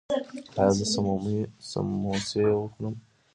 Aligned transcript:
ایا 0.59 0.69
زه 0.77 0.85
سموسې 1.73 2.41
وخورم؟ 2.59 2.95